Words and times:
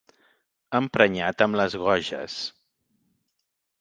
Emprenyat 0.79 1.43
amb 1.47 1.59
les 1.61 1.75
goges. 1.83 2.39